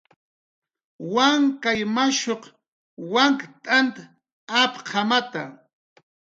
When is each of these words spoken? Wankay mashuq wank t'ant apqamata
Wankay 1.13 1.79
mashuq 1.95 2.43
wank 3.13 3.39
t'ant 3.63 3.95
apqamata 4.61 5.43